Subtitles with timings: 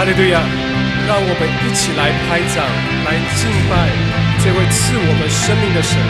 [0.00, 0.40] 哈利路亚！
[1.06, 2.64] 让我们一起来拍掌，
[3.04, 3.76] 来敬拜
[4.42, 6.00] 这位赐我们生命的神。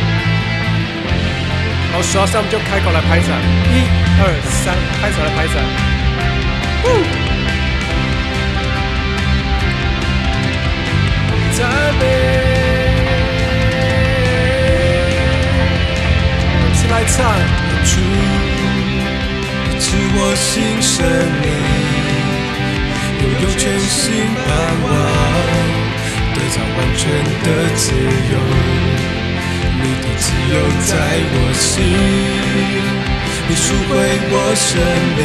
[1.91, 3.35] 然后数到三，我们就开口来拍掌，
[3.75, 3.83] 一
[4.23, 5.59] 二三，开始来拍掌。
[11.59, 11.67] 赞
[11.99, 12.07] 美，
[16.63, 17.27] 一起来唱，
[17.85, 17.99] 主，
[19.69, 21.03] 你赐我新生
[21.43, 21.80] 命，拥
[23.43, 24.49] 有全新盼
[24.83, 24.87] 望，
[26.35, 27.03] 得到完全
[27.43, 28.35] 的自由。
[29.83, 30.55] 你的自由
[30.85, 30.91] 在
[31.33, 31.79] 我心，
[33.49, 33.91] 你赎回
[34.31, 34.69] 我生
[35.17, 35.21] 命，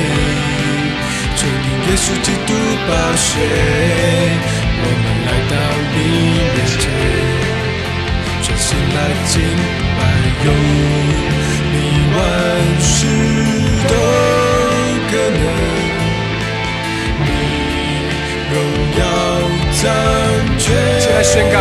[1.35, 2.49] 全因耶稣基督
[2.87, 3.27] 宝血，
[4.79, 5.53] 我们来到
[5.93, 5.95] 你
[6.55, 6.83] 面前，
[8.41, 9.33] 全心来敬
[9.97, 9.99] 拜，
[10.45, 10.47] 有
[11.73, 11.75] 你
[12.15, 12.17] 万
[12.79, 12.95] 事
[13.89, 13.91] 都
[15.11, 15.43] 可能，
[20.57, 21.57] 起来宣告，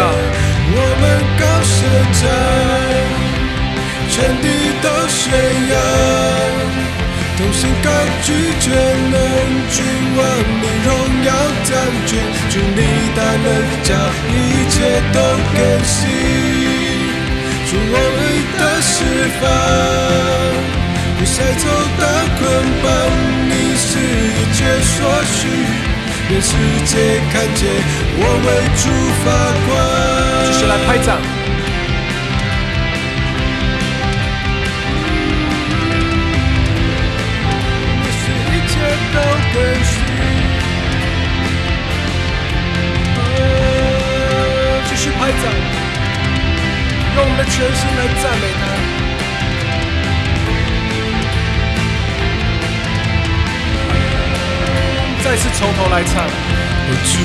[0.70, 1.02] 我们
[1.38, 1.76] 高声
[2.14, 2.22] 唱。
[4.08, 4.46] 全地
[4.80, 5.22] 都宣
[5.70, 5.74] 扬，
[7.36, 7.90] 同心高
[8.22, 8.26] 举
[8.60, 8.64] 全
[9.10, 9.16] 能
[9.70, 9.76] 君
[10.16, 10.20] 王，
[10.62, 10.88] 你荣
[11.24, 11.28] 耀
[11.64, 11.70] 掌
[12.06, 12.10] 权，
[12.48, 12.78] 祝你
[13.16, 13.46] 大能
[13.82, 13.90] 将
[14.30, 14.32] 一
[14.70, 14.74] 切
[15.12, 15.18] 都
[15.52, 15.98] 更新，
[17.66, 18.22] 祝我们
[18.58, 18.94] 的释
[19.40, 19.42] 放，
[21.18, 21.64] 不再走
[21.98, 22.02] 到
[22.38, 22.40] 捆
[22.82, 22.86] 绑，
[23.48, 24.58] 你是一切
[24.94, 24.96] 所
[25.34, 25.42] 需，
[26.30, 27.68] 愿世界看见
[28.16, 28.48] 我为
[28.80, 28.82] 主
[29.22, 29.24] 发
[29.66, 29.68] 光。
[30.46, 31.18] 继续来拍掌。
[39.14, 39.92] 都更新。
[44.88, 45.42] 继续拍掌，
[47.14, 48.93] 用我们的全心来赞美他。
[55.24, 56.28] 再次从头来唱。
[57.08, 57.18] 主，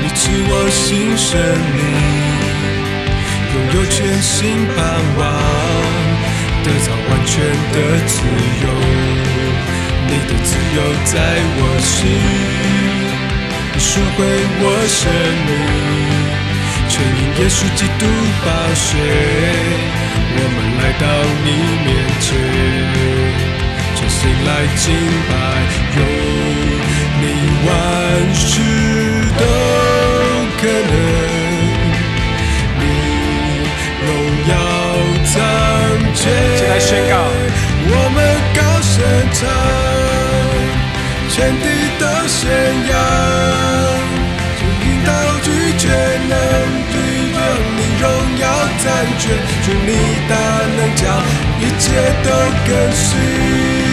[0.00, 1.36] 你赐我新生
[1.76, 1.78] 命，
[3.52, 4.78] 拥有全新盼
[5.18, 5.20] 望，
[6.64, 8.24] 得到完全的自
[8.64, 8.66] 由。
[10.08, 11.14] 你的自由在
[11.58, 12.08] 我心，
[13.74, 14.18] 你赎回
[14.62, 14.98] 我生
[15.44, 15.52] 命，
[16.88, 18.02] 全因耶稣基督
[18.42, 18.96] 宝血，
[20.32, 21.04] 我们来到
[21.44, 21.48] 你
[21.84, 22.26] 面前，
[24.20, 24.84] 心来敬
[25.30, 25.32] 拜，
[25.96, 25.98] 有
[27.22, 27.24] 你
[27.64, 27.68] 万
[28.34, 28.44] 事
[29.38, 29.42] 都
[30.60, 30.92] 可能，
[32.78, 32.82] 你
[34.04, 34.08] 荣
[34.46, 34.52] 耀
[35.24, 35.34] 掌
[36.14, 36.20] 权。
[36.58, 37.12] 起来宣告，
[37.88, 38.18] 我们
[38.54, 38.92] 高声
[39.32, 39.40] 唱。
[41.30, 41.64] 天地
[41.98, 42.38] 都宣
[42.90, 42.92] 扬，
[44.60, 45.08] 就引导
[45.40, 45.48] 拒
[45.78, 45.82] 绝
[46.28, 46.32] 能
[46.92, 46.94] 对
[47.32, 47.40] 让
[47.74, 48.04] 你荣
[48.38, 48.44] 耀
[48.84, 48.86] 掌
[49.18, 49.22] 权，
[49.64, 49.88] 祝你
[50.28, 50.32] 大
[50.76, 51.02] 能将
[51.58, 51.88] 一切
[52.22, 52.28] 都
[52.68, 53.89] 更新。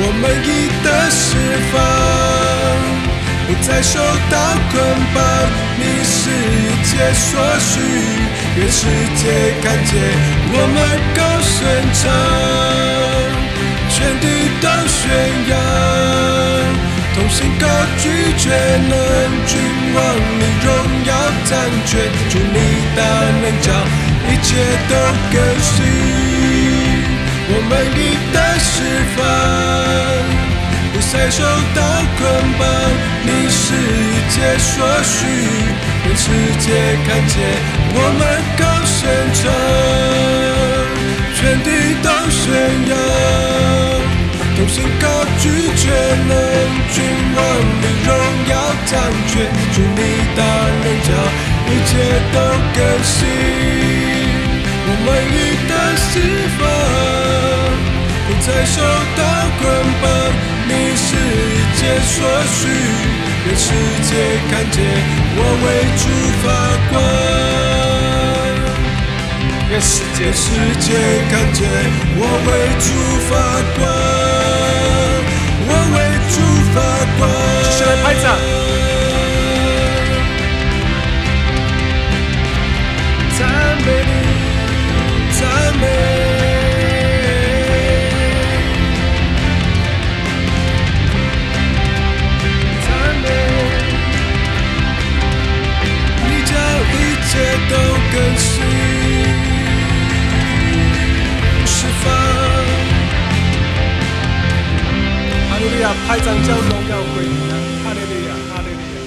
[0.00, 1.26] 我们已得释
[1.72, 1.76] 放，
[3.46, 3.98] 不再受
[4.30, 4.34] 到
[4.70, 4.78] 捆
[5.12, 5.16] 绑，
[5.76, 7.28] 你是一切所
[7.58, 7.74] 需，
[8.56, 9.20] 愿世界
[9.60, 9.90] 看见
[10.54, 10.76] 我们
[11.16, 11.58] 高声
[11.98, 12.00] 唱。
[13.90, 14.24] 全地
[14.60, 15.02] 都宣
[15.50, 15.52] 扬，
[17.16, 17.66] 同心高
[17.98, 18.08] 举
[18.38, 18.46] 全
[18.88, 18.94] 能
[19.46, 19.58] 君
[19.96, 19.98] 王，
[20.38, 20.66] 你荣
[21.06, 21.10] 耀
[21.44, 21.50] 掌
[21.84, 21.98] 权，
[22.30, 22.56] 祝你
[22.94, 23.02] 大
[23.42, 23.66] 能将
[24.30, 24.48] 一切
[24.88, 24.94] 都
[25.32, 26.37] 更新。
[27.50, 27.98] 我们已
[28.30, 28.76] 得释
[29.16, 29.18] 放，
[30.92, 31.40] 不再受
[31.74, 31.80] 到
[32.18, 32.20] 捆
[32.58, 32.62] 绑，
[33.24, 35.16] 你是一切所需，
[36.04, 36.28] 让世
[36.60, 36.66] 界
[37.06, 37.34] 看见
[37.94, 38.22] 我们
[38.60, 39.00] 高声
[39.32, 39.40] 唱，
[41.34, 41.66] 全地
[42.04, 42.44] 都宣
[42.90, 42.92] 扬。
[44.56, 45.04] 同心高
[45.38, 45.88] 举全
[46.28, 46.32] 能
[46.92, 46.96] 君
[47.34, 47.38] 王，
[47.80, 48.08] 的荣
[48.50, 48.52] 耀
[48.84, 48.92] 掌
[49.26, 50.00] 权，祝你
[50.36, 50.40] 大
[50.84, 51.08] 能将
[51.64, 51.90] 一切
[52.34, 52.36] 都
[52.74, 53.16] 更新。
[54.84, 55.34] 我们已
[55.68, 56.37] 得释放，
[58.68, 58.76] 不再受
[59.16, 59.22] 到
[59.58, 59.64] 捆
[60.02, 60.04] 绑，
[60.68, 62.14] 你是一切所
[62.44, 62.60] 需，
[63.46, 63.64] 让世
[64.02, 64.10] 界
[64.50, 64.76] 看见
[65.36, 65.66] 我为
[65.96, 66.04] 主
[66.42, 66.46] 发
[66.90, 66.94] 光。
[69.70, 70.44] 愿世界世
[70.80, 70.86] 界
[71.30, 71.58] 看见
[72.16, 72.48] 我为
[72.78, 72.86] 主
[73.28, 73.30] 发
[73.78, 73.80] 光。
[75.70, 75.96] 我为
[76.28, 76.36] 主
[76.74, 76.76] 发
[77.18, 77.20] 光，
[77.62, 78.24] 继续来拍掌，
[83.38, 83.40] 赞
[83.84, 84.10] 美你，
[85.38, 85.40] 赞
[85.78, 85.82] 美，
[98.18, 98.64] 都更新，
[101.64, 102.12] 释放。
[105.48, 105.94] 哈利路亚！
[106.06, 107.24] 拍掌将荣耀归。
[107.84, 108.30] 哈利路亚！
[108.52, 108.98] 哈利路亚！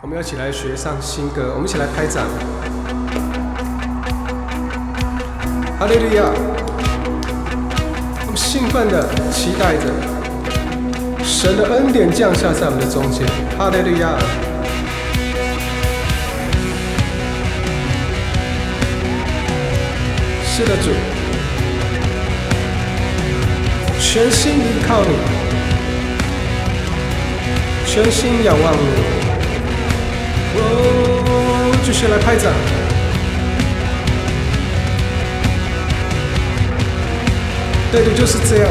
[0.00, 2.24] 我们要一起来学上新歌，我们一起来拍掌。
[5.76, 6.22] 哈利路亚！
[8.36, 9.92] 兴奋的期待着
[11.24, 13.26] 神的恩典降下在我们的中间。
[13.58, 14.18] 哈利路亚！
[20.46, 20.90] 是的，主，
[23.98, 25.16] 全心依靠你，
[27.86, 28.78] 全心仰望你。
[30.56, 30.62] 哦，
[31.84, 32.52] 继续来拍掌。
[37.90, 38.68] 对的，就是这样，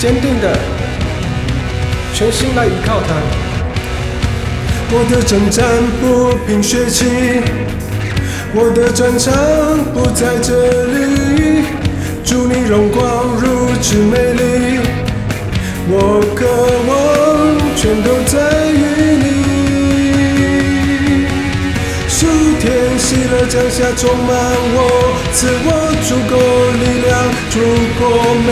[0.00, 0.58] 坚定的，
[2.14, 3.14] 全心来依靠他。
[4.92, 5.62] 我的征战
[6.00, 7.04] 不凭血气，
[8.54, 9.30] 我的战场
[9.92, 11.64] 不在这里。
[12.24, 14.80] 祝你荣光如此美丽，
[15.90, 15.92] 我
[16.34, 16.46] 渴
[16.88, 16.96] 望
[17.76, 18.40] 全都在
[18.72, 18.82] 于
[19.20, 19.28] 你。
[22.08, 22.26] 数
[22.58, 22.64] 天
[22.98, 24.28] 喜乐降下充满
[24.72, 24.78] 我，
[25.34, 25.68] 赐我
[26.08, 26.32] 足够
[26.80, 27.12] 力量
[27.50, 27.54] 度
[27.98, 28.00] 过
[28.46, 28.48] 每。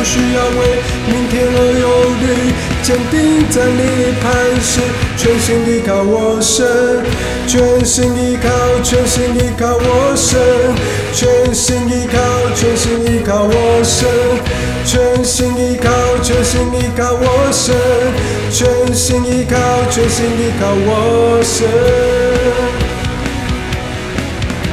[0.00, 0.80] 不需要为
[1.12, 1.84] 明天而忧
[2.22, 2.24] 虑，
[2.82, 4.80] 坚定站立磐石，
[5.18, 7.04] 全心依靠我神，
[7.46, 8.48] 全心依靠，
[8.82, 10.40] 全心依靠我神，
[11.12, 12.16] 全心依靠，
[12.56, 14.08] 全心依靠我神，
[14.86, 15.92] 全心依靠，
[16.22, 17.76] 全心依靠我神，
[18.50, 19.60] 全心依靠，
[19.90, 21.68] 全心依靠我神。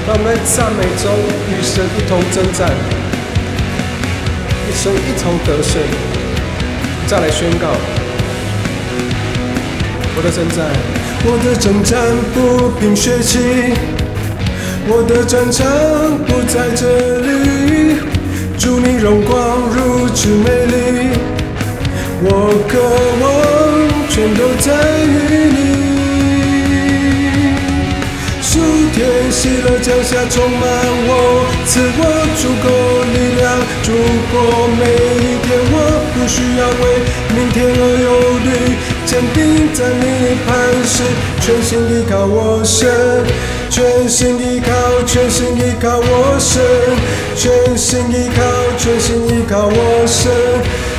[0.08, 1.12] 让我们赞美中
[1.52, 2.72] 与神一同征战，
[4.94, 5.82] 一同得胜。
[7.08, 7.68] 再来宣告
[10.16, 10.66] 我的征战，
[11.24, 11.96] 我的征战
[12.34, 13.40] 不凭血气，
[14.88, 15.66] 我的战场
[16.26, 16.86] 不在这
[17.22, 17.28] 里。
[18.58, 19.36] 祝你荣光
[19.70, 20.74] 如此美丽，
[22.24, 22.28] 我
[22.68, 22.74] 渴
[23.22, 23.26] 望
[24.10, 24.68] 全都在
[25.06, 25.08] 于
[25.54, 25.58] 你。
[28.42, 28.60] 属
[28.92, 28.98] 天
[29.32, 30.64] 喜乐降下充满
[31.08, 31.12] 我，
[31.68, 32.02] 赐我
[32.36, 32.66] 足够
[33.14, 33.46] 力量
[33.88, 33.94] 如
[34.32, 35.58] 果每一天。
[35.70, 35.76] 我
[36.14, 36.84] 不需要为
[37.36, 38.08] 明天而忧
[38.44, 38.50] 虑，
[39.06, 40.48] 坚定站立磐
[40.84, 41.04] 石，
[41.40, 42.90] 全心依靠我神，
[43.70, 44.70] 全心依靠，
[45.06, 46.62] 全心依靠我神，
[47.36, 48.42] 全心依靠，
[48.78, 50.32] 全心依靠我神，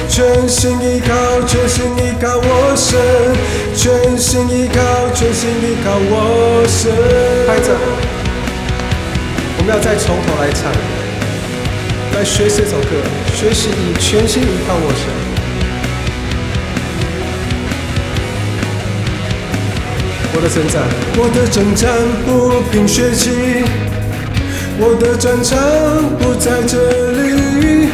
[0.09, 1.13] 全心依靠，
[1.47, 2.99] 全心依靠我神，
[3.75, 4.81] 全心依靠，
[5.15, 6.91] 全心依靠我神。
[7.47, 7.75] 拍着，
[9.59, 10.71] 我们要再从头来唱，
[12.19, 12.89] 来学习这首歌，
[13.33, 15.07] 学习以全心依靠我神。
[20.35, 20.83] 我的征战，
[21.17, 21.87] 我的征战
[22.27, 23.31] 不凭血气，
[24.81, 25.57] 我的战场
[26.19, 27.89] 不在这里。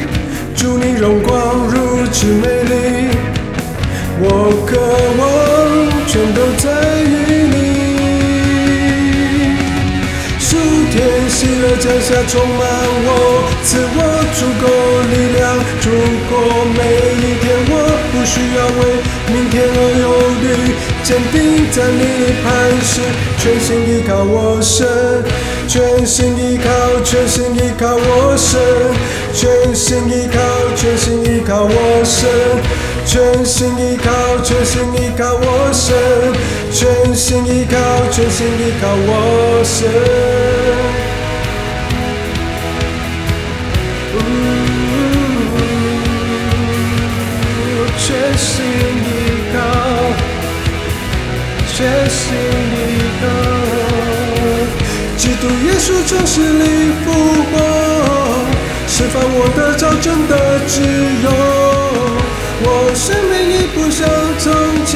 [0.56, 2.72] 祝你荣光如此美丽，
[4.20, 4.26] 我
[4.64, 4.72] 渴
[5.20, 5.22] 望
[6.08, 6.64] 全都在
[7.02, 7.12] 于
[7.50, 7.53] 你。
[11.34, 12.62] 喜乐降下充满
[13.06, 13.98] 我，赐我
[14.38, 14.64] 足够
[15.10, 15.42] 力量
[15.82, 15.90] 如
[16.30, 16.32] 果
[16.78, 16.78] 每
[17.18, 17.44] 一天。
[17.66, 17.72] 我
[18.12, 18.80] 不需要为
[19.32, 20.04] 明天而忧
[20.42, 20.46] 虑，
[21.02, 22.46] 坚定站立磐
[22.82, 23.02] 石，
[23.38, 24.86] 全心依靠我神，
[25.66, 26.68] 全心依靠，
[27.02, 28.60] 全心依靠我神，
[29.34, 30.38] 全心依靠，
[30.76, 32.28] 全心依靠我神，
[33.04, 35.96] 全心依靠，全心依靠我神，
[36.70, 37.76] 全心依靠，
[38.12, 41.03] 全心依靠我神。
[51.76, 52.22] 全心
[52.70, 53.22] 依靠。
[55.16, 57.06] 基督耶稣从死里复
[57.50, 57.52] 活，
[58.86, 60.32] 释放我的早真的
[60.68, 60.80] 自
[61.24, 61.26] 由。
[62.62, 64.06] 我生命已不像
[64.38, 64.46] 从
[64.86, 64.92] 前，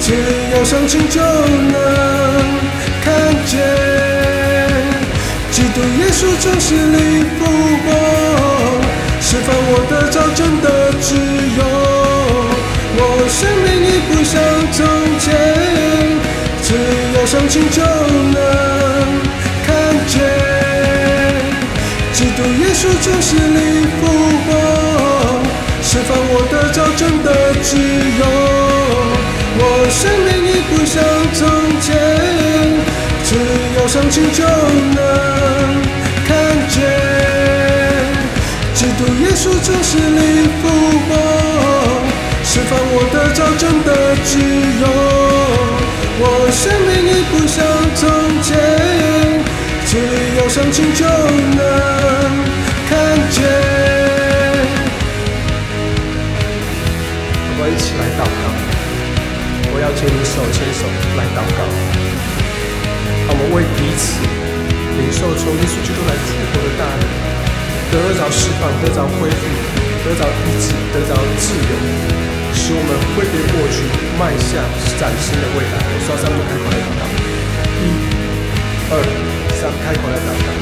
[0.00, 0.04] 只
[0.52, 1.74] 要相信就能
[3.04, 3.06] 看
[3.46, 3.54] 见。
[5.52, 7.40] 基督耶稣从死里复
[7.84, 7.86] 活，
[9.20, 10.65] 释放我的早真的
[17.26, 18.38] 要相信就能
[19.66, 19.74] 看
[20.06, 20.14] 见。
[22.12, 24.06] 基督耶稣从死里复
[24.46, 24.48] 活，
[25.82, 27.28] 释放我的早真的
[27.62, 27.76] 自
[28.20, 28.22] 由。
[29.58, 30.94] 我生命已不像
[31.34, 31.40] 从
[31.80, 31.86] 前，
[33.24, 33.28] 只
[33.76, 34.44] 要相信就
[34.94, 34.96] 能
[36.28, 36.30] 看
[36.68, 36.78] 见。
[38.72, 40.46] 基督耶稣从死里
[50.56, 51.60] 要相信就能
[52.88, 52.96] 看
[53.30, 53.44] 见。
[57.44, 58.48] 我们一起来祷告，
[59.68, 61.60] 我要牵你手牵手来祷告，
[63.28, 64.16] 我们为彼此
[64.96, 67.04] 领受从耶稣基督来复活的大能。
[67.92, 69.44] 得着释放，得着恢复，
[70.08, 71.72] 得着医治，得着自由，
[72.56, 73.84] 使我们挥别过去，
[74.18, 74.64] 迈向
[74.98, 75.76] 崭新的未来。
[75.84, 77.04] 我刷三步开口来祷告，
[77.78, 77.92] 一、
[78.90, 78.96] 二、
[79.84, 80.55] 开口来祷告。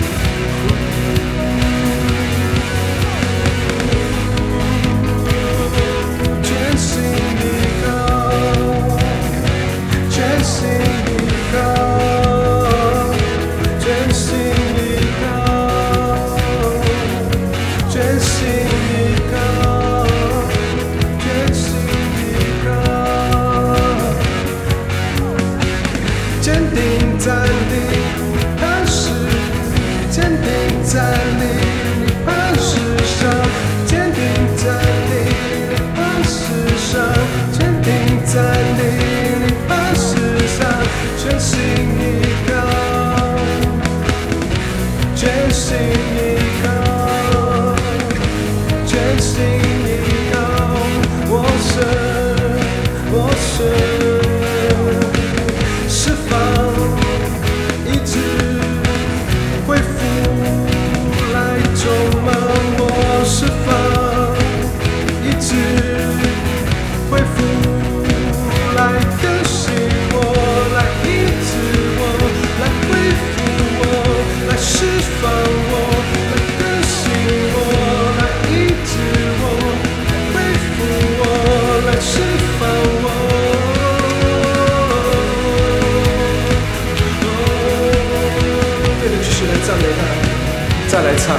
[91.25, 91.37] 唱。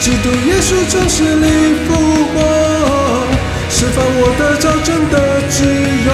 [0.00, 1.46] 基督耶稣就是你
[1.86, 1.88] 复
[2.34, 2.36] 活，
[3.70, 5.14] 释放我的找真的
[5.48, 5.56] 自
[6.06, 6.10] 由。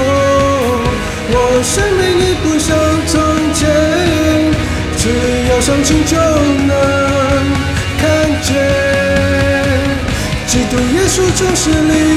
[1.32, 2.68] 我生命已不像
[3.06, 3.12] 从
[3.54, 3.60] 前，
[4.98, 5.02] 只
[5.48, 6.16] 要相信就
[6.68, 6.72] 能
[7.98, 8.02] 看
[8.42, 8.48] 见。
[10.46, 12.09] 基督耶稣就是你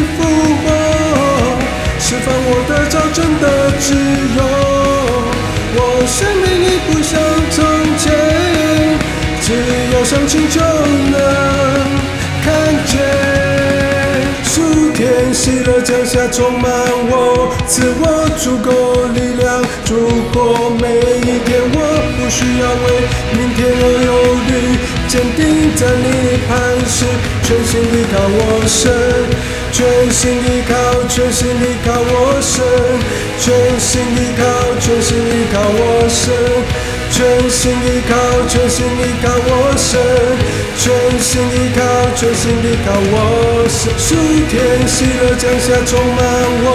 [10.04, 11.16] 只要相信就能
[12.44, 12.54] 看
[12.86, 13.00] 见。
[14.44, 16.70] 数天喜乐降下充满
[17.10, 19.96] 我，赐我足够力量度
[20.34, 21.62] 过每一天。
[21.74, 21.78] 我
[22.18, 22.86] 不需要为
[23.32, 24.08] 明天而忧
[24.48, 24.52] 虑，
[25.08, 25.42] 坚定
[25.76, 26.52] 站立磐
[26.86, 27.06] 石，
[27.44, 28.92] 全心依靠我神，
[29.72, 30.74] 全心依靠，
[31.08, 32.62] 全心依靠我神，
[33.40, 34.44] 全心依靠，
[34.80, 36.34] 全心依靠我神。
[37.13, 38.15] 全心依靠，
[38.50, 40.01] 全心依靠我神，
[40.82, 40.89] 全
[41.22, 41.79] 心依靠，
[42.17, 43.93] 全心依靠我神。
[44.01, 44.15] 属
[44.50, 46.20] 天喜乐降下充满
[46.65, 46.67] 我，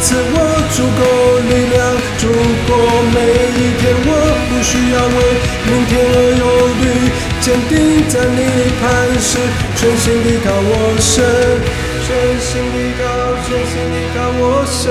[0.00, 0.36] 赐我
[0.72, 1.00] 足够
[1.44, 1.76] 力量
[2.18, 2.24] 度
[2.66, 2.70] 过
[3.12, 3.16] 每
[3.52, 3.92] 一天。
[4.08, 4.10] 我
[4.48, 5.18] 不需要为
[5.68, 6.42] 明天而忧
[6.80, 6.84] 虑，
[7.42, 8.40] 坚定站立
[8.80, 8.82] 磐
[9.20, 9.36] 石，
[9.76, 11.20] 全心依靠我神。
[12.04, 13.02] 全心依靠，
[13.46, 14.90] 全心依靠我神，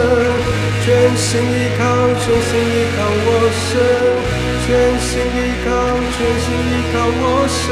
[0.83, 0.87] 全
[1.17, 1.83] 心依靠，
[2.17, 3.69] 全心依靠我神，
[4.65, 5.69] 全心依靠，
[6.15, 7.67] 全心依靠我神，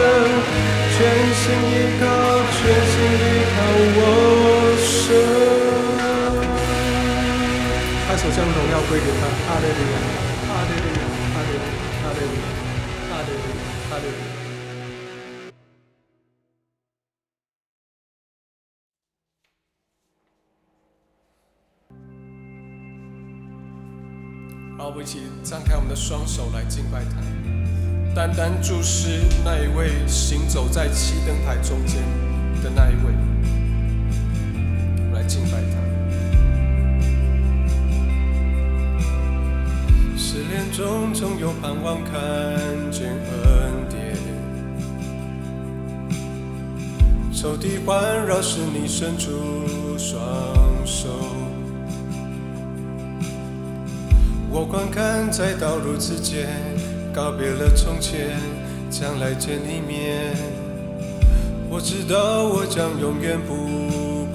[0.94, 0.98] 全
[1.40, 2.04] 心依靠，
[2.52, 2.60] 全
[2.92, 3.58] 心依靠
[3.96, 4.00] 我
[4.84, 4.88] 神。
[8.08, 9.98] 拍手将荣耀归给他，哈利路亚，
[10.50, 11.02] 哈利路亚，
[11.34, 11.68] 哈利路亚，
[12.04, 12.46] 哈利路亚，
[13.10, 14.39] 哈利路亚，哈利路亚。
[24.90, 27.22] 我们一起张开我们的双手来敬拜他，
[28.16, 32.02] 单单注视那一位行走在七灯台中间
[32.64, 33.14] 的那一位，
[35.14, 35.78] 来敬拜他。
[40.18, 42.12] 失恋中总有盼望，看
[42.92, 44.18] 见恩典，
[47.32, 49.30] 仇敌环绕时，你伸出
[50.00, 50.18] 双
[50.84, 51.39] 手。
[54.52, 56.48] 我观看在道路之间，
[57.14, 58.36] 告别了从前，
[58.90, 60.36] 将来见一面。
[61.70, 63.54] 我知道我将永远不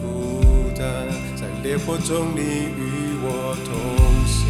[0.00, 0.86] 孤单，
[1.34, 3.74] 在烈火中你与我同
[4.24, 4.46] 行，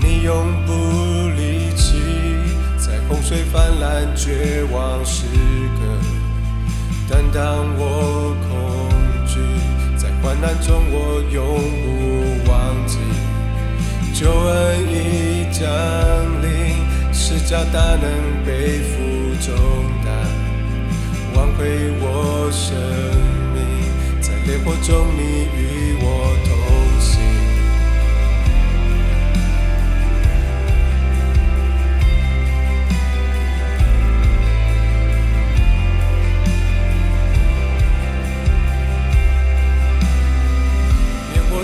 [0.00, 0.32] 你永
[0.64, 0.72] 不
[1.36, 2.00] 离弃，
[2.78, 5.26] 在洪水泛滥绝望时
[5.76, 5.80] 刻，
[7.10, 8.48] 但当我恐
[9.26, 9.38] 惧，
[9.98, 11.44] 在患难中我永
[11.84, 12.96] 不忘记。
[14.20, 15.66] 救恩已降
[16.42, 16.76] 临，
[17.10, 18.98] 施加大能背负
[19.40, 19.56] 重
[20.04, 20.12] 担，
[21.34, 22.76] 挽回我生
[23.54, 23.64] 命，
[24.20, 25.48] 在烈火中你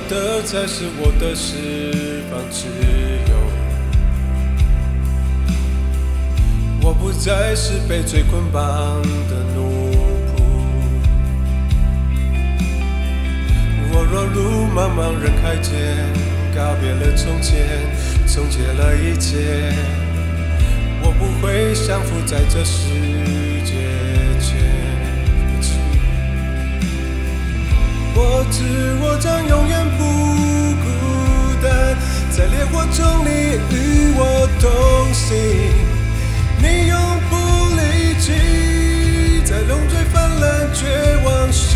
[0.09, 2.67] 的才是我的释放自
[3.31, 3.35] 由。
[6.81, 8.63] 我不再是被罪捆绑
[9.29, 9.91] 的奴
[10.31, 10.43] 仆。
[13.93, 15.73] 我若如茫茫人海间，
[16.55, 17.57] 告别了从前，
[18.27, 19.73] 终结了一切，
[21.03, 22.89] 我不会降服在这世
[28.19, 28.65] 我知
[29.03, 30.03] 我将永远不
[30.81, 30.87] 孤
[31.63, 31.95] 单，
[32.31, 33.29] 在烈火中你
[33.71, 35.37] 与我同行，
[36.59, 36.97] 你永
[37.29, 37.37] 不
[37.77, 38.33] 离弃，
[39.45, 40.87] 在龙追泛滥绝
[41.27, 41.76] 望时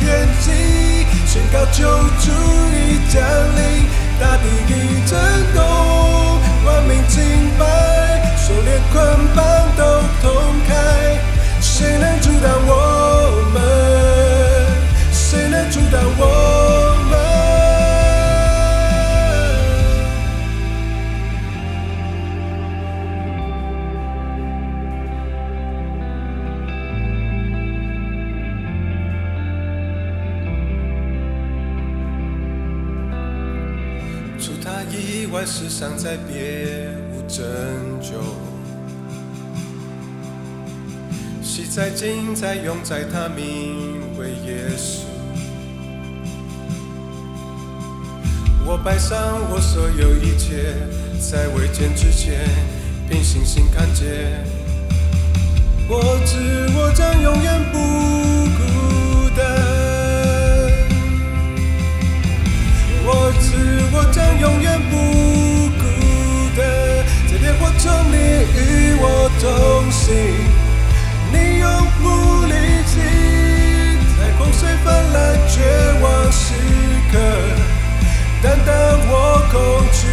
[0.00, 0.50] 天际，
[1.26, 1.84] 宣告救
[2.18, 2.32] 主
[2.72, 3.22] 已降
[3.54, 3.86] 临，
[4.18, 5.18] 大地已震
[5.54, 5.60] 动，
[6.64, 7.62] 万民敬拜，
[8.36, 8.96] 手链捆
[9.36, 9.44] 绑
[35.30, 37.40] 他以外，世上再别无拯
[38.00, 38.18] 救。
[41.40, 45.04] 昔在，今在，永在，他名为耶稣。
[48.66, 50.74] 我摆上我所有一切，
[51.20, 52.40] 在未见之前，
[53.08, 54.44] 凭信心看见。
[55.88, 57.78] 我知我将永远不
[63.12, 63.50] 我知
[63.92, 64.94] 我将永远不
[65.80, 65.82] 孤
[66.56, 66.62] 单，
[67.26, 68.14] 在烈火中你
[68.54, 70.14] 与我同行，
[71.32, 71.66] 你永
[71.98, 72.06] 不
[72.46, 72.54] 离
[72.86, 72.92] 弃，
[74.16, 75.18] 在洪水泛滥
[75.48, 75.58] 绝
[76.00, 76.54] 望时
[77.10, 77.18] 刻，
[78.42, 78.70] 担当
[79.08, 79.12] 我
[79.50, 79.58] 恐
[79.90, 80.06] 惧，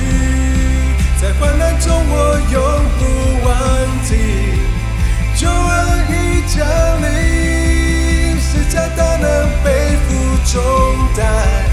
[1.22, 2.16] 在患难中我
[2.52, 2.58] 永
[2.98, 3.02] 不
[3.46, 3.48] 忘
[4.04, 4.10] 记，
[5.36, 5.78] 救恩
[6.10, 6.66] 已降
[7.04, 10.10] 临，十架大能背负
[10.52, 10.58] 重
[11.16, 11.67] 担。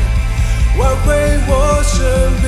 [0.77, 2.03] 挽回我生
[2.43, 2.47] 命。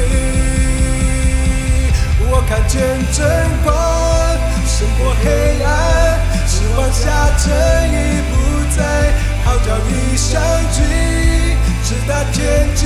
[2.28, 2.80] 我看见
[3.12, 3.24] 真
[3.62, 3.66] 光
[4.66, 5.68] 胜过黑暗，
[6.46, 7.04] 失望下
[7.38, 7.46] 正
[7.92, 8.34] 义不
[8.76, 8.82] 在，
[9.44, 10.82] 号角已响起，
[11.84, 12.84] 直达天际，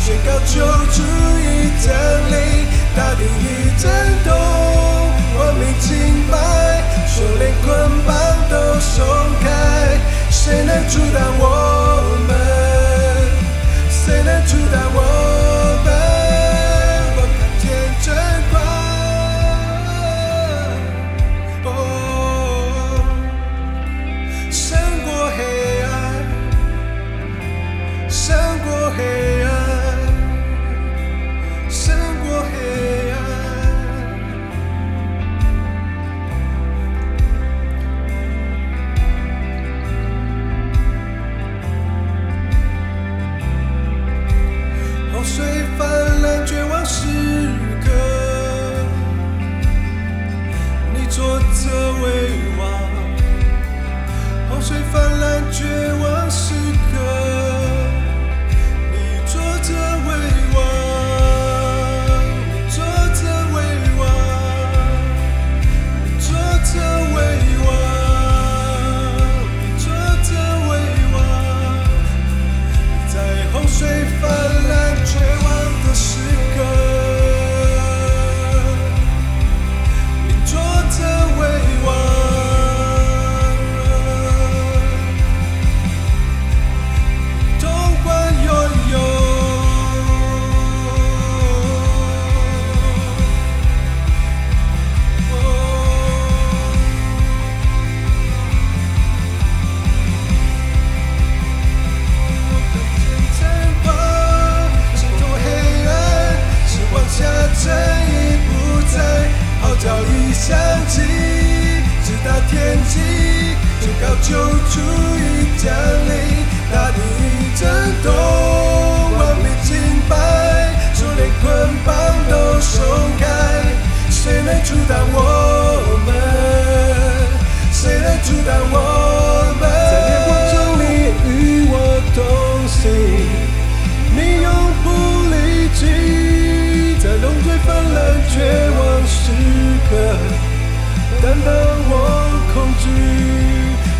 [0.00, 1.02] 宣告救主
[1.38, 1.94] 已降
[2.28, 3.88] 临，大地已震
[4.24, 4.34] 动，
[5.38, 5.94] 万民敬
[6.30, 6.34] 拜，
[7.06, 7.64] 手链捆
[8.04, 8.14] 绑
[8.50, 9.06] 都松
[9.40, 9.46] 开，
[10.28, 11.35] 谁能阻挡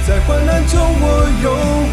[0.06, 1.85] 在患难中我永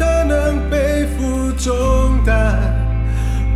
[0.00, 2.58] 十架大能背负重担，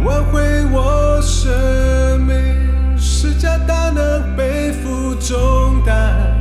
[0.05, 2.99] 挽回我生命。
[2.99, 6.37] 十架大能背负重担，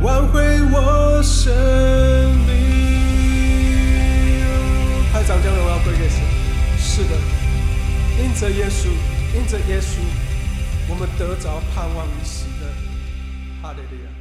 [0.00, 1.52] 挽回我生
[2.46, 2.54] 命。
[5.12, 6.20] 拍掌将荣耀归给神。
[6.78, 7.10] 是的。
[8.22, 8.86] 因着耶稣，
[9.34, 9.98] 因着耶稣，
[10.88, 12.66] 我们得着盼望与喜乐。
[13.60, 14.15] 哈利路亚。